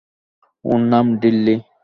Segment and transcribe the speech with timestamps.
[0.65, 1.55] ওর নাম ডিল্লি।